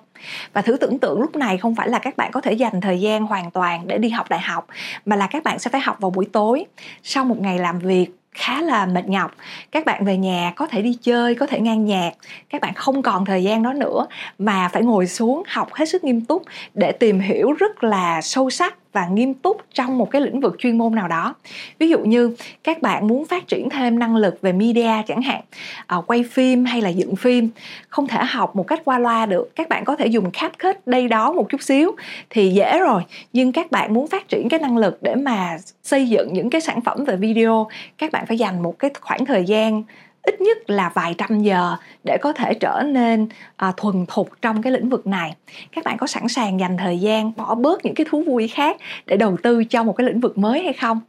[0.52, 3.00] Và thử tưởng tượng lúc này không phải là các bạn có thể dành thời
[3.00, 4.66] gian hoàn toàn để đi học đại học,
[5.04, 6.64] mà là các bạn sẽ phải học vào buổi tối.
[7.02, 9.34] Sau một ngày làm việc khá là mệt nhọc,
[9.70, 12.10] các bạn về nhà có thể đi chơi, có thể ngang nhạc,
[12.50, 14.06] các bạn không còn thời gian đó nữa,
[14.38, 16.42] mà phải ngồi xuống học hết sức nghiêm túc
[16.74, 20.56] để tìm hiểu rất là sâu sắc và nghiêm túc trong một cái lĩnh vực
[20.58, 21.34] chuyên môn nào đó.
[21.78, 25.40] Ví dụ như các bạn muốn phát triển thêm năng lực về media chẳng hạn
[25.86, 27.48] à, quay phim hay là dựng phim,
[27.88, 29.56] không thể học một cách qua loa được.
[29.56, 31.92] Các bạn có thể dùng CapCut đây đó một chút xíu
[32.30, 33.02] thì dễ rồi.
[33.32, 36.60] Nhưng các bạn muốn phát triển cái năng lực để mà xây dựng những cái
[36.60, 39.82] sản phẩm về video, các bạn phải dành một cái khoảng thời gian
[40.22, 44.62] ít nhất là vài trăm giờ để có thể trở nên à, thuần thục trong
[44.62, 45.34] cái lĩnh vực này.
[45.72, 48.76] Các bạn có sẵn sàng dành thời gian bỏ bớt những cái thú vui khác
[49.06, 51.00] để đầu tư cho một cái lĩnh vực mới hay không?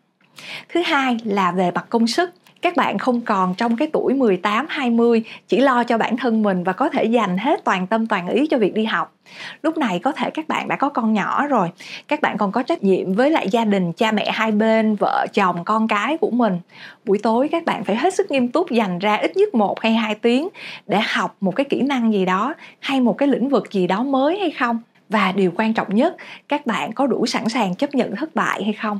[0.70, 2.30] Thứ hai là về mặt công sức
[2.62, 6.64] các bạn không còn trong cái tuổi 18, 20 chỉ lo cho bản thân mình
[6.64, 9.16] và có thể dành hết toàn tâm toàn ý cho việc đi học.
[9.64, 11.70] Lúc này có thể các bạn đã có con nhỏ rồi,
[12.08, 15.26] các bạn còn có trách nhiệm với lại gia đình, cha mẹ hai bên, vợ
[15.34, 16.60] chồng, con cái của mình.
[17.06, 19.94] Buổi tối các bạn phải hết sức nghiêm túc dành ra ít nhất một hay
[19.94, 20.48] hai tiếng
[20.88, 24.04] để học một cái kỹ năng gì đó hay một cái lĩnh vực gì đó
[24.04, 24.80] mới hay không.
[25.10, 26.16] Và điều quan trọng nhất,
[26.48, 29.00] các bạn có đủ sẵn sàng chấp nhận thất bại hay không?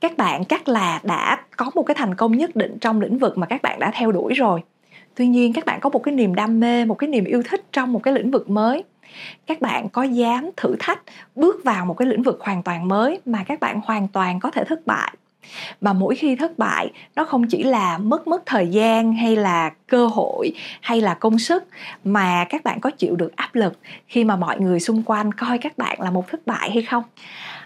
[0.00, 3.38] Các bạn chắc là đã có một cái thành công nhất định trong lĩnh vực
[3.38, 4.60] mà các bạn đã theo đuổi rồi.
[5.14, 7.64] Tuy nhiên, các bạn có một cái niềm đam mê, một cái niềm yêu thích
[7.72, 8.84] trong một cái lĩnh vực mới.
[9.46, 11.00] Các bạn có dám thử thách
[11.34, 14.50] bước vào một cái lĩnh vực hoàn toàn mới mà các bạn hoàn toàn có
[14.50, 15.14] thể thất bại.
[15.80, 19.70] Mà mỗi khi thất bại, nó không chỉ là mất mất thời gian hay là
[19.86, 21.64] cơ hội hay là công sức
[22.04, 25.58] mà các bạn có chịu được áp lực khi mà mọi người xung quanh coi
[25.58, 27.02] các bạn là một thất bại hay không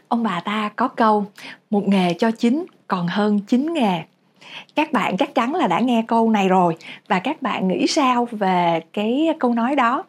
[0.09, 1.27] ông bà ta có câu,
[1.71, 4.03] một nghề cho chín, còn hơn chín nghề.
[4.75, 6.77] Các bạn chắc chắn là đã nghe câu này rồi,
[7.09, 10.05] và các bạn nghĩ sao về cái câu nói đó?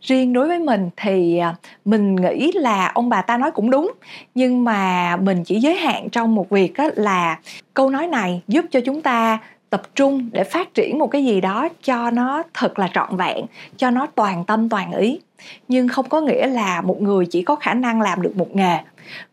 [0.00, 3.92] Riêng đối với mình thì à, mình nghĩ là ông bà ta nói cũng đúng,
[4.34, 7.38] nhưng mà mình chỉ giới hạn trong một việc là
[7.74, 9.38] câu nói này giúp cho chúng ta
[9.70, 13.46] tập trung để phát triển một cái gì đó cho nó thật là trọn vẹn,
[13.76, 15.20] cho nó toàn tâm toàn ý
[15.68, 18.78] nhưng không có nghĩa là một người chỉ có khả năng làm được một nghề.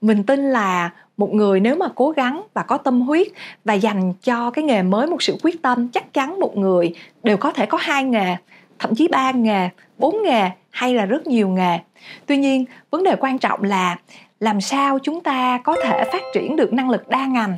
[0.02, 3.28] Mình tin là một người nếu mà cố gắng và có tâm huyết
[3.66, 7.38] và dành cho cái nghề mới một sự quyết tâm, chắc chắn một người đều
[7.38, 8.36] có thể có hai nghề,
[8.80, 11.80] thậm chí ba nghề, bốn nghề hay là rất nhiều nghề.
[12.26, 13.98] Tuy nhiên, vấn đề quan trọng là
[14.40, 17.58] làm sao chúng ta có thể phát triển được năng lực đa ngành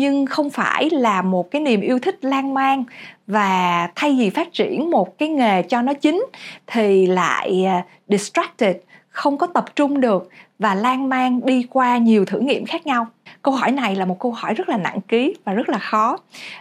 [0.00, 2.84] nhưng không phải là một cái niềm yêu thích lan man
[3.26, 6.26] và thay vì phát triển một cái nghề cho nó chính
[6.66, 8.76] thì lại à, distracted,
[9.08, 13.06] không có tập trung được và lan man đi qua nhiều thử nghiệm khác nhau.
[13.42, 16.18] Câu hỏi này là một câu hỏi rất là nặng ký và rất là khó.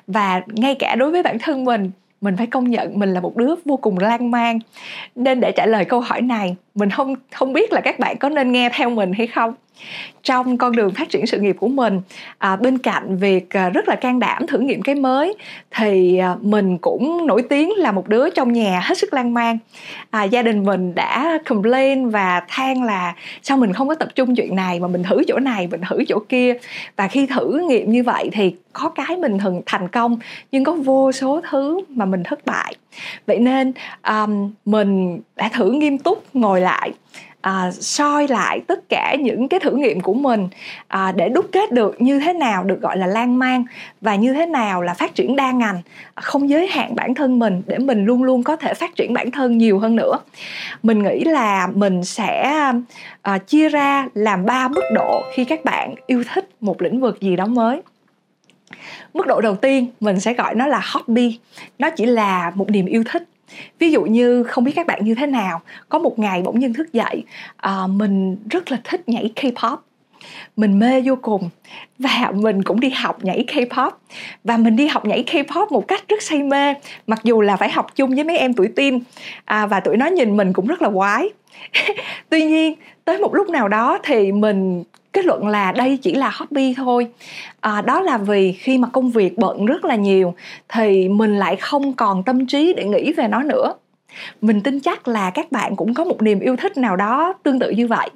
[0.08, 3.36] Và ngay cả đối với bản thân mình mình phải công nhận mình là một
[3.36, 4.60] đứa vô cùng lan man.
[5.16, 8.30] Nên để trả lời câu hỏi này, mình không không biết là các bạn có
[8.30, 9.54] nên nghe theo mình hay không
[10.24, 12.02] trong con đường phát triển sự nghiệp của mình
[12.38, 15.36] à, bên cạnh việc à, rất là can đảm thử nghiệm cái mới
[15.72, 19.58] thì à, mình cũng nổi tiếng là một đứa trong nhà hết sức lan man.
[20.10, 24.36] À, gia đình mình đã complain và than là sao mình không có tập trung
[24.36, 26.58] chuyện này mà mình thử chỗ này mình thử chỗ kia?
[26.96, 30.20] Và khi thử nghiệm như vậy thì có cái mình thường thành công
[30.52, 32.76] nhưng có vô số thứ mà mình thất bại.
[33.26, 33.74] Vậy nên
[34.08, 36.94] um, mình đã thử nghiêm túc ngồi lại
[37.42, 40.48] à, soi lại tất cả những cái thử nghiệm của mình
[40.88, 43.64] à, để đúc kết được như thế nào được gọi là lan man
[44.02, 45.82] và như thế nào là phát triển đa ngành
[46.14, 49.14] à, không giới hạn bản thân mình để mình luôn luôn có thể phát triển
[49.14, 50.20] bản thân nhiều hơn nữa.
[50.84, 52.54] Mình nghĩ là mình sẽ
[53.22, 57.22] à, chia ra làm ba mức độ khi các bạn yêu thích một lĩnh vực
[57.22, 57.82] gì đó mới.
[59.14, 61.40] Mức độ đầu tiên mình sẽ gọi nó là hobby
[61.80, 63.24] nó chỉ là một niềm yêu thích
[63.80, 66.74] ví dụ như không biết các bạn như thế nào có một ngày bỗng nhiên
[66.74, 67.24] thức dậy
[67.58, 69.78] à, mình rất là thích nhảy K-pop.
[70.56, 71.50] Mình mê vô cùng
[72.00, 73.92] và mình cũng đi học nhảy K-pop.
[74.44, 76.74] Và mình đi học nhảy K-pop một cách rất say mê
[77.08, 79.00] mặc dù là phải học chung với mấy em tuổi teen.
[79.46, 81.30] À, và tụi nó nhìn mình cũng rất là quái.
[82.30, 84.84] Tuy nhiên tới một lúc nào đó thì mình
[85.14, 87.08] kết luận là đây chỉ là hobby thôi.
[87.60, 90.34] À, đó là vì khi mà công việc bận rất là nhiều
[90.70, 93.74] thì mình lại không còn tâm trí để nghĩ về nó nữa.
[94.42, 97.60] Mình tin chắc là các bạn cũng có một niềm yêu thích nào đó tương
[97.60, 98.10] tự như vậy.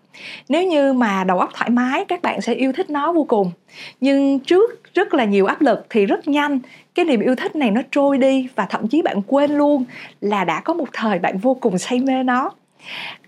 [0.49, 3.51] Nếu như mà đầu óc thoải mái các bạn sẽ yêu thích nó vô cùng.
[4.01, 6.59] Nhưng trước rất là nhiều áp lực thì rất nhanh
[6.95, 9.85] cái niềm yêu thích này nó trôi đi và thậm chí bạn quên luôn
[10.21, 12.51] là đã có một thời bạn vô cùng say mê nó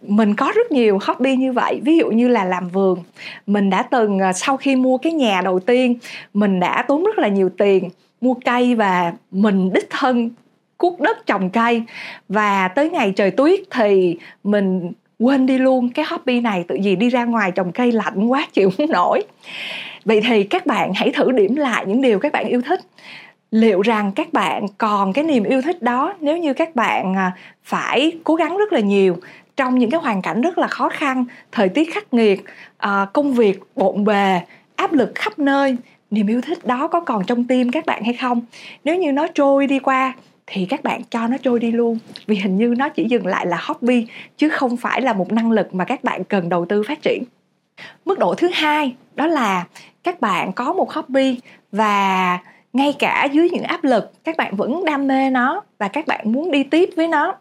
[0.01, 2.99] mình có rất nhiều hobby như vậy, ví dụ như là làm vườn.
[3.47, 5.95] Mình đã từng à, sau khi mua cái nhà đầu tiên,
[6.33, 7.89] mình đã tốn rất là nhiều tiền
[8.21, 10.29] mua cây và mình đích thân
[10.77, 11.83] cuốc đất trồng cây.
[12.29, 16.95] Và tới ngày trời tuyết thì mình quên đi luôn cái hobby này tự gì
[16.95, 19.23] đi ra ngoài trồng cây lạnh quá, chịu không nổi.
[20.05, 22.79] Vậy thì các bạn hãy thử điểm lại những điều các bạn yêu thích.
[23.51, 27.31] Liệu rằng các bạn còn cái niềm yêu thích đó nếu như các bạn à,
[27.63, 29.17] phải cố gắng rất là nhiều
[29.55, 32.43] trong những cái hoàn cảnh rất là khó khăn thời tiết khắc nghiệt
[32.77, 34.41] à, công việc bộn bề
[34.75, 35.77] áp lực khắp nơi
[36.11, 38.41] niềm yêu thích đó có còn trong tim các bạn hay không?
[38.83, 40.13] Nếu như nó trôi đi qua
[40.47, 41.99] thì các bạn cho nó trôi đi luôn.
[42.27, 45.51] Vì hình như nó chỉ dừng lại là hobby chứ không phải là một năng
[45.51, 47.23] lực mà các bạn cần đầu tư phát triển.
[48.05, 49.65] Mức độ thứ hai đó là
[50.03, 51.39] các bạn có một hobby
[51.71, 52.39] và
[52.73, 56.31] ngay cả dưới những áp lực các bạn vẫn đam mê nó và các bạn
[56.31, 57.35] muốn đi tiếp với nó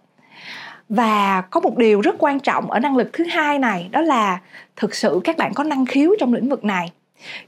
[0.88, 4.40] và có một điều rất quan trọng ở năng lực thứ hai này, đó là
[4.77, 6.92] thực sự các bạn có năng khiếu trong lĩnh vực này.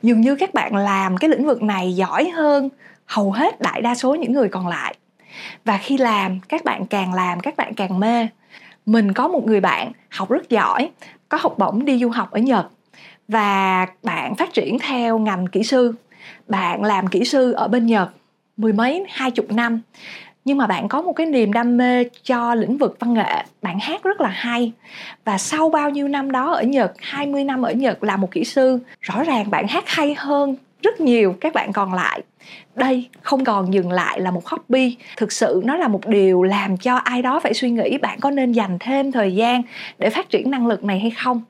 [0.03, 2.69] Dường như các bạn làm cái lĩnh vực này giỏi hơn
[3.07, 4.97] hầu hết đại đa số những người còn lại.
[5.65, 8.29] Và khi làm, các bạn càng làm, các bạn càng mê.
[8.87, 10.91] Mình có một người bạn học rất giỏi,
[11.29, 12.67] có học bổng đi du học ở nhật.
[13.29, 15.95] Và bạn phát triển theo ngành kỹ sư.
[16.49, 18.09] Bạn làm kỹ sư ở bên nhật
[18.57, 19.81] mười mấy, hai chục năm
[20.47, 23.79] nhưng mà bạn có một cái niềm đam mê cho lĩnh vực văn nghệ, bạn
[23.81, 24.73] hát rất là hay.
[25.25, 28.45] Và sau bao nhiêu năm đó ở Nhật 20 năm ở Nhật là một kỹ
[28.45, 32.21] sư, rõ ràng bạn hát hay hơn rất nhiều các bạn còn lại.
[32.75, 34.97] Đây không còn dừng lại là một hobby.
[35.17, 38.31] Thực sự nó là một điều làm cho ai đó phải suy nghĩ bạn có
[38.31, 39.63] nên dành thêm thời gian
[39.99, 41.43] để phát triển năng lực này hay không.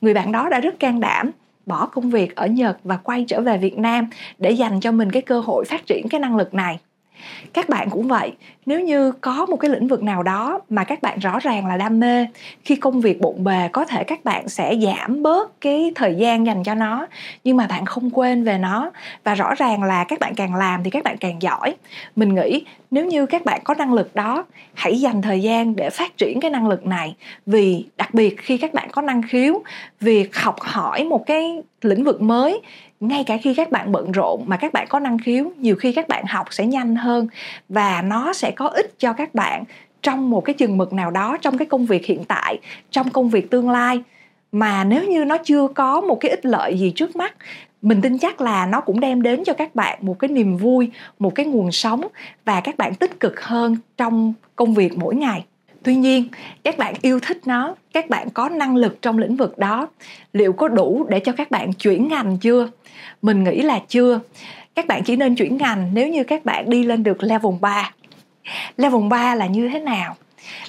[0.00, 1.30] Người bạn đó đã rất can đảm
[1.66, 4.06] bỏ công việc ở Nhật và quay trở về Việt Nam
[4.38, 6.78] để dành cho mình cái cơ hội phát triển cái năng lực này
[7.52, 8.32] các bạn cũng vậy,
[8.66, 11.76] nếu như có một cái lĩnh vực nào đó mà các bạn rõ ràng là
[11.76, 12.26] đam mê,
[12.64, 16.46] khi công việc bộn bề có thể các bạn sẽ giảm bớt cái thời gian
[16.46, 17.06] dành cho nó,
[17.44, 18.90] nhưng mà bạn không quên về nó.
[19.24, 21.74] Và rõ ràng là các bạn càng làm thì các bạn càng giỏi.
[22.16, 25.90] Mình nghĩ nếu như các bạn có năng lực đó, hãy dành thời gian để
[25.90, 27.16] phát triển cái năng lực này.
[27.46, 29.62] Vì đặc biệt khi các bạn có năng khiếu,
[30.00, 32.60] việc học hỏi một cái lĩnh vực mới
[33.02, 35.92] ngay cả khi các bạn bận rộn mà các bạn có năng khiếu, nhiều khi
[35.92, 37.28] các bạn học sẽ nhanh hơn
[37.68, 39.64] và nó sẽ có ích cho các bạn
[40.02, 42.58] trong một cái chừng mực nào đó trong cái công việc hiện tại,
[42.90, 44.02] trong công việc tương lai.
[44.52, 47.34] Mà nếu như nó chưa có một cái ích lợi gì trước mắt,
[47.82, 50.90] mình tin chắc là nó cũng đem đến cho các bạn một cái niềm vui,
[51.18, 52.06] một cái nguồn sống
[52.44, 55.44] và các bạn tích cực hơn trong công việc mỗi ngày
[55.84, 56.28] tuy nhiên,
[56.64, 59.88] các bạn yêu thích nó, các bạn có năng lực trong lĩnh vực đó.
[60.32, 62.68] Liệu có đủ để cho các bạn chuyển ngành chưa?
[63.22, 64.20] Mình nghĩ là chưa.
[64.74, 67.92] Các bạn chỉ nên chuyển ngành nếu như các bạn đi lên được level 3
[68.76, 70.16] level 3 là như thế nào?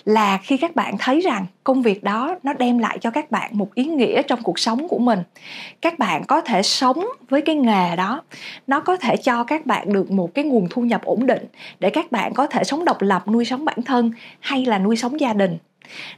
[0.05, 3.49] Là khi các bạn thấy rằng công việc đó nó đem lại cho các bạn
[3.53, 5.19] một ý nghĩa trong cuộc sống của mình.
[5.81, 8.21] Các bạn có thể sống với cái nghề đó.
[8.67, 11.45] Nó có thể cho các bạn được một cái nguồn thu nhập ổn định
[11.79, 14.95] để các bạn có thể sống độc lập, nuôi sống bản thân hay là nuôi
[14.95, 15.57] sống gia đình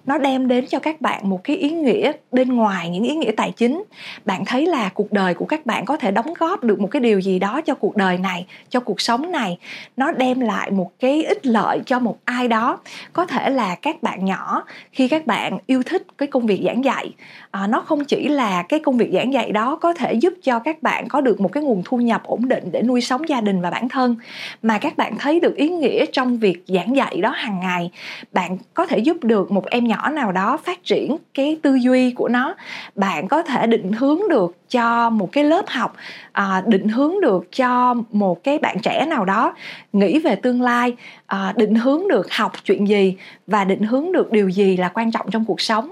[0.06, 3.32] nó đem đến cho các bạn một cái ý nghĩa bên ngoài những ý nghĩa
[3.38, 3.84] tài chính.
[4.26, 7.00] Bạn thấy là cuộc đời của các bạn có thể đóng góp được một cái
[7.00, 9.58] điều gì đó cho cuộc đời này cho cuộc sống này.
[9.98, 12.80] Nó đem lại một cái ích lợi cho một ai đó.
[13.14, 16.84] Có thể là các bạn nhỏ khi các bạn yêu thích cái công việc giảng
[16.84, 17.14] dạy
[17.52, 20.60] à, nó không chỉ là cái công việc giảng dạy đó có thể giúp cho
[20.60, 23.42] các bạn có được một cái nguồn thu nhập ổn định để nuôi sống gia
[23.42, 24.16] đình và bản thân
[24.62, 27.92] mà các bạn thấy được ý nghĩa trong việc giảng dạy đó hàng ngày.
[28.32, 32.12] Bạn có thể giúp được một em nhỏ nào đó phát triển cái tư duy
[32.12, 32.56] của nó.
[32.96, 35.96] Bạn có thể định hướng được cho một cái lớp học
[36.32, 39.54] à, định hướng được cho một cái bạn trẻ nào đó
[39.94, 44.32] nghĩ về tương lai à, định hướng được học chuyện gì và định hướng được
[44.32, 45.92] điều gì là quan trọng trong cuộc sống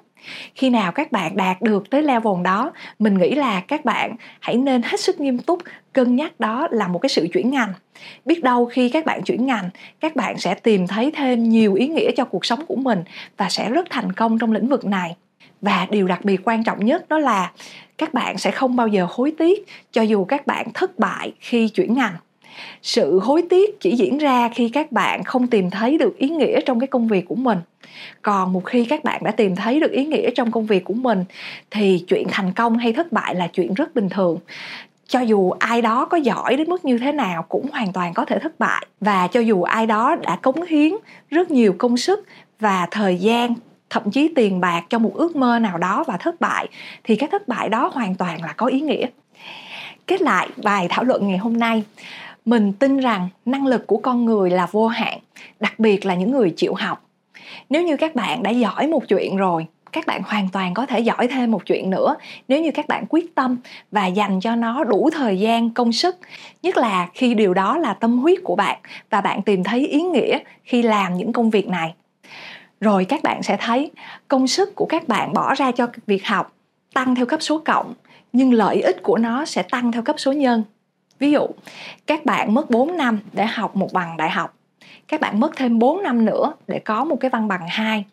[0.56, 4.56] khi nào các bạn đạt được tới level đó, mình nghĩ là các bạn hãy
[4.56, 5.60] nên hết sức nghiêm túc,
[5.94, 7.74] cân nhắc đó là một cái sự chuyển ngành.
[8.26, 11.88] Biết đâu khi các bạn chuyển ngành, các bạn sẽ tìm thấy thêm nhiều ý
[11.88, 13.04] nghĩa cho cuộc sống của mình
[13.38, 15.16] và sẽ rất thành công trong lĩnh vực này.
[15.62, 17.52] Và điều đặc biệt quan trọng nhất đó là
[17.98, 21.70] các bạn sẽ không bao giờ hối tiếc cho dù các bạn thất bại khi
[21.70, 22.14] chuyển ngành
[22.82, 26.62] sự hối tiếc chỉ diễn ra khi các bạn không tìm thấy được ý nghĩa
[26.62, 27.58] trong cái công việc của mình.
[28.22, 30.94] Còn một khi các bạn đã tìm thấy được ý nghĩa trong công việc của
[30.94, 31.24] mình,
[31.72, 34.38] thì chuyện thành công hay thất bại là chuyện rất bình thường.
[35.08, 38.26] Cho dù ai đó có giỏi đến mức như thế nào cũng hoàn toàn có
[38.26, 38.86] thể thất bại.
[39.00, 40.94] Và cho dù ai đó đã cống hiến
[41.30, 42.26] rất nhiều công sức
[42.60, 43.54] và thời gian,
[43.90, 46.68] thậm chí tiền bạc cho một ước mơ nào đó và thất bại,
[47.04, 49.06] thì cái thất bại đó hoàn toàn là có ý nghĩa.
[50.08, 51.84] Kết lại bài thảo luận ngày hôm nay
[52.46, 55.20] mình tin rằng năng lực của con người là vô hạn,
[55.60, 57.04] đặc biệt là những người chịu học.
[57.70, 61.00] Nếu như các bạn đã giỏi một chuyện rồi, các bạn hoàn toàn có thể
[61.00, 62.16] giỏi thêm một chuyện nữa.
[62.48, 63.58] Nếu như các bạn quyết tâm
[63.92, 66.18] và dành cho nó đủ thời gian, công sức,
[66.64, 68.80] nhất là khi điều đó là tâm huyết của bạn
[69.10, 71.94] và bạn tìm thấy ý nghĩa khi làm những công việc này.
[72.82, 73.92] Rồi các bạn sẽ thấy
[74.28, 76.54] công sức của các bạn bỏ ra cho việc học
[76.94, 77.94] tăng theo cấp số cộng,
[78.34, 80.64] nhưng lợi ích của nó sẽ tăng theo cấp số nhân
[81.24, 81.48] ví dụ
[82.08, 84.54] các bạn mất 4 năm để học một bằng đại học.
[85.08, 88.06] Các bạn mất thêm 4 năm nữa để có một cái văn bằng 2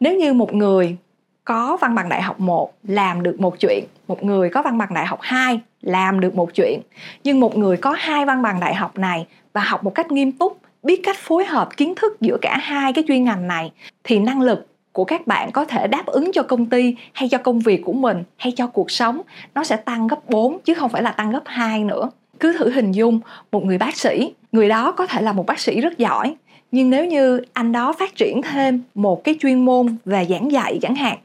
[0.00, 0.96] nếu như một người
[1.44, 4.94] có văn bằng đại học 1 làm được một chuyện, một người có văn bằng
[4.94, 6.80] đại học 2 làm được một chuyện,
[7.24, 10.32] nhưng một người có hai văn bằng đại học này và học một cách nghiêm
[10.32, 13.72] túc, biết cách phối hợp kiến thức giữa cả hai cái chuyên ngành này
[14.04, 17.38] thì năng lực của các bạn có thể đáp ứng cho công ty hay cho
[17.38, 19.20] công việc của mình hay cho cuộc sống
[19.54, 22.10] nó sẽ tăng gấp 4 chứ không phải là tăng gấp 2 nữa.
[22.40, 23.20] Cứ thử hình dung
[23.52, 26.36] một người bác sĩ, người đó có thể là một bác sĩ rất giỏi
[26.72, 30.78] nhưng nếu như anh đó phát triển thêm một cái chuyên môn về giảng dạy
[30.82, 31.18] chẳng hạn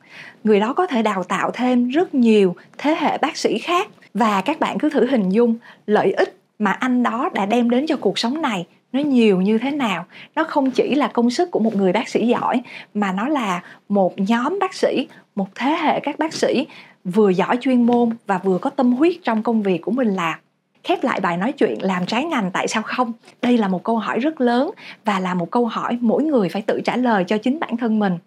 [0.44, 4.42] người đó có thể đào tạo thêm rất nhiều thế hệ bác sĩ khác và
[4.42, 5.56] các bạn cứ thử hình dung
[5.86, 9.58] lợi ích mà anh đó đã đem đến cho cuộc sống này nó nhiều như
[9.58, 10.06] thế nào?
[10.36, 12.62] Nó không chỉ là công sức của một người bác sĩ giỏi,
[12.94, 16.68] mà nó là một nhóm bác sĩ, một thế hệ các bác sĩ
[17.04, 20.40] vừa giỏi chuyên môn và vừa có tâm huyết trong công việc của mình làm.
[20.84, 23.14] Khép lại bài nói chuyện làm trái ngành tại sao không?
[23.42, 24.72] Đây là một câu hỏi rất lớn
[25.06, 28.00] và là một câu hỏi mỗi người phải tự trả lời cho chính bản thân
[28.00, 28.18] mình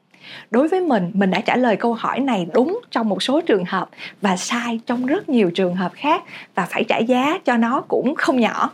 [0.51, 3.65] đối với mình mình đã trả lời câu hỏi này đúng trong một số trường
[3.65, 3.89] hợp
[4.21, 6.23] và sai trong rất nhiều trường hợp khác
[6.55, 8.71] và phải trả giá cho nó cũng không nhỏ.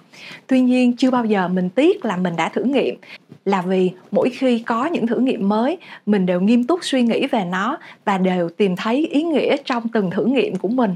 [0.46, 2.96] Tuy nhiên, chưa bao giờ mình tiếc là mình đã thử nghiệm,
[3.44, 7.26] là vì mỗi khi có những thử nghiệm mới, mình đều nghiêm túc suy nghĩ
[7.26, 10.94] về nó và đều tìm thấy ý nghĩa trong từng thử nghiệm của mình.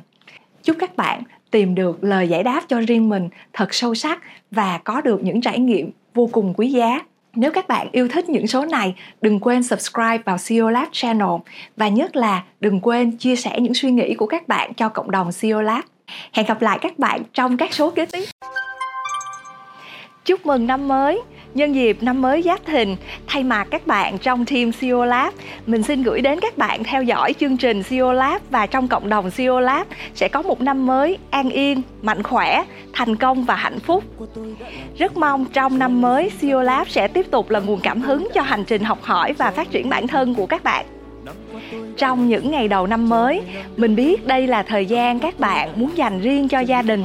[0.63, 4.81] Chúc các bạn tìm được lời giải đáp cho riêng mình thật sâu sắc và
[4.85, 7.01] có được những trải nghiệm vô cùng quý giá
[7.35, 11.29] nếu các bạn yêu thích những số này, đừng quên subscribe vào CEO Lab channel
[11.77, 15.11] và nhất là đừng quên chia sẻ những suy nghĩ của các bạn cho cộng
[15.11, 15.85] đồng CEO Lab.
[16.33, 18.25] Hẹn gặp lại các bạn trong các số kế tiếp.
[20.25, 21.23] Chúc mừng năm mới!
[21.55, 25.35] Nhân dịp năm mới Giáp Thìn, thay mặt các bạn trong team CEO Lab,
[25.67, 29.09] mình xin gửi đến các bạn theo dõi chương trình CEO Lab và trong cộng
[29.09, 33.57] đồng CEO Lab sẽ có một năm mới an yên, mạnh khỏe, thành công và
[33.57, 34.05] hạnh phúc.
[34.99, 38.43] Rất mong trong năm mới CEO Lab sẽ tiếp tục là nguồn cảm hứng cho
[38.43, 40.87] hành trình học hỏi và phát triển bản thân của các bạn
[41.97, 43.41] trong những ngày đầu năm mới,
[43.77, 47.05] mình biết đây là thời gian các bạn muốn dành riêng cho gia đình.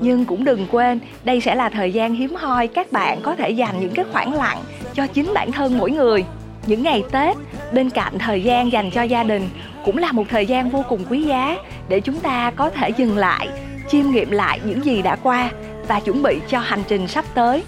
[0.00, 3.50] Nhưng cũng đừng quên, đây sẽ là thời gian hiếm hoi các bạn có thể
[3.50, 4.58] dành những cái khoảng lặng
[4.94, 6.24] cho chính bản thân mỗi người.
[6.66, 7.36] Những ngày tết,
[7.72, 9.48] bên cạnh thời gian dành cho gia đình
[9.84, 11.56] cũng là một thời gian vô cùng quý giá
[11.88, 13.48] để chúng ta có thể dừng lại,
[13.88, 15.50] chiêm nghiệm lại những gì đã qua
[15.88, 17.62] và chuẩn bị cho hành trình sắp tới.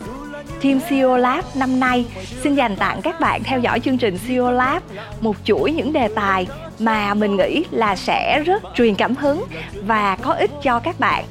[0.62, 2.04] Team CEO Lab năm nay
[2.42, 4.82] xin dành tặng các bạn theo dõi chương trình CEO Lab
[5.20, 6.46] một chuỗi những đề tài
[6.78, 9.44] mà mình nghĩ là sẽ rất truyền cảm hứng
[9.86, 11.24] và có ích cho các bạn.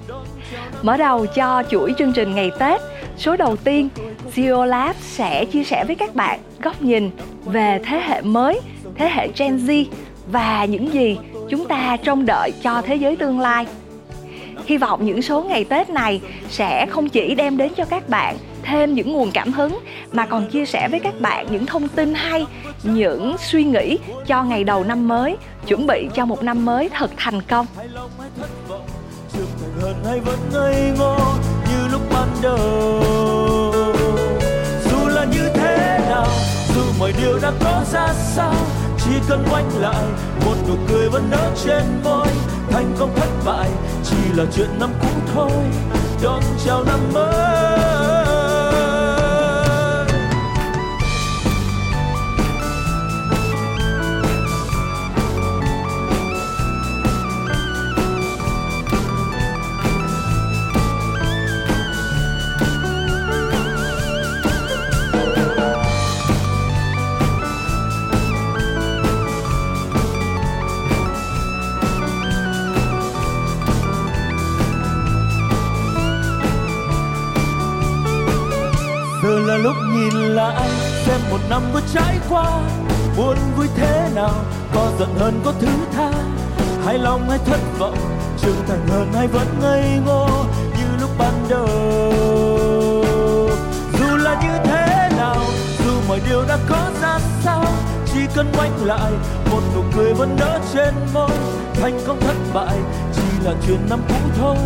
[0.81, 2.81] Mở đầu cho chuỗi chương trình ngày Tết,
[3.17, 3.89] số đầu tiên
[4.33, 7.11] CEO Lab sẽ chia sẻ với các bạn góc nhìn
[7.45, 8.59] về thế hệ mới,
[8.95, 9.85] thế hệ Gen Z
[10.31, 11.17] và những gì
[11.49, 13.65] chúng ta trông đợi cho thế giới tương lai.
[14.65, 18.37] Hy vọng những số ngày Tết này sẽ không chỉ đem đến cho các bạn
[18.63, 19.79] thêm những nguồn cảm hứng,
[20.11, 22.45] mà còn chia sẻ với các bạn những thông tin hay,
[22.83, 23.97] những suy nghĩ
[24.27, 27.65] cho ngày đầu năm mới, chuẩn bị cho một năm mới thật thành công.
[29.81, 31.17] Hơn hay vẫn ngây ngô,
[31.69, 32.57] như lúc ban đầu.
[34.91, 36.27] Dù là như thế nào,
[36.75, 38.53] dù mọi điều đã có ra sao,
[39.05, 40.03] chỉ cần quanh lại,
[40.45, 42.27] một nụ cười vẫn nở trên môi.
[42.71, 43.69] Thành công thất bại
[44.03, 45.51] chỉ là chuyện năm cũ thôi,
[46.23, 48.20] đón chào năm mới.
[80.01, 80.69] Nhìn lại
[81.05, 82.61] xem một năm vừa trải qua,
[83.17, 84.33] buồn vui thế nào,
[84.73, 86.11] có giận hơn có thứ tha.
[86.85, 87.97] Hay lòng hay thất vọng,
[88.41, 90.27] trưởng thành hơn hay vẫn ngây ngô,
[90.77, 91.67] như lúc ban đầu.
[93.99, 95.37] Dù là như thế nào,
[95.85, 97.65] dù mọi điều đã có ra sao,
[98.13, 99.11] chỉ cần ngoảnh lại,
[99.51, 101.29] một nụ cười vẫn nở trên môi.
[101.73, 102.77] Thành công thất bại,
[103.15, 104.57] chỉ là chuyện năm cũ thôi.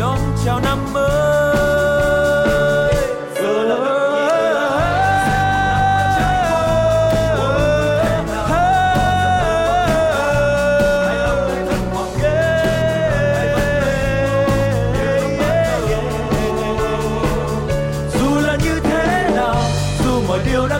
[0.00, 1.87] Đón chào năm mới.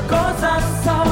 [0.08, 1.06] Có ra sao?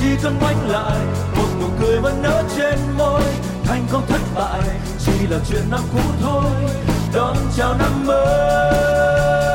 [0.00, 0.98] Chỉ cần quanh lại,
[1.36, 3.22] một nụ cười vẫn nở trên môi.
[3.64, 4.62] Thành công thất bại,
[5.06, 6.50] chỉ là chuyện năm cũ thôi.
[7.14, 9.51] Đón chào năm mới.